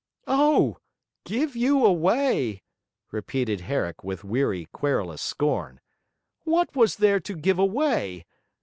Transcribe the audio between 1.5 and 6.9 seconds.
you away!' repeated Herrick with weary, querulous scorn. 'What